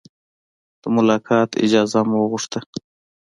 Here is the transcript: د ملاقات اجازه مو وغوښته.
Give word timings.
د 0.81 0.83
ملاقات 0.95 1.49
اجازه 1.65 1.99
مو 2.09 2.17
وغوښته. 2.23 2.59